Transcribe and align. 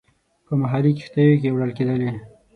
په 0.45 0.53
محلي 0.61 0.91
کښتیو 0.97 1.39
کې 1.41 1.49
وړل 1.53 1.71
کېدلې. 1.77 2.11